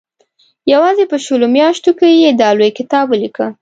[0.73, 3.45] یوازې په شلو میاشتو کې یې دا لوی کتاب ولیکه.